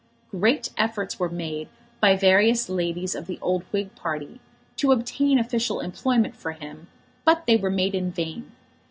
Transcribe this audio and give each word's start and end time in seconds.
Great 0.31 0.71
efforts 0.79 1.19
were 1.19 1.29
made 1.29 1.69
by 1.99 2.15
various 2.15 2.69
ladies 2.69 3.13
of 3.13 3.27
the 3.27 3.37
old 3.39 3.61
Whig 3.71 3.93
party 3.93 4.39
to 4.77 4.91
obtain 4.91 5.37
official 5.37 5.79
employment 5.79 6.35
for 6.35 6.53
him, 6.53 6.87
but 7.23 7.45
they 7.45 7.55
were 7.55 7.69
made 7.69 7.93
in 7.93 8.09
vain. 8.11 8.51